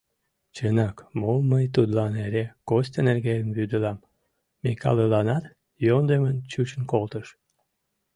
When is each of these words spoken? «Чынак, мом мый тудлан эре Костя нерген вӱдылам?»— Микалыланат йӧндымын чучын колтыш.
«Чынак, 0.55 0.97
мом 1.19 1.41
мый 1.51 1.65
тудлан 1.75 2.13
эре 2.25 2.45
Костя 2.69 2.99
нерген 3.07 3.45
вӱдылам?»— 3.55 4.07
Микалыланат 4.63 5.43
йӧндымын 5.85 6.37
чучын 6.51 6.81
колтыш. 6.91 7.27